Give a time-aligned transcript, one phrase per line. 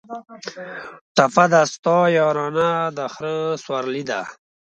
[1.15, 4.21] ټپه ده: ستا یارانه د خره سورلي ده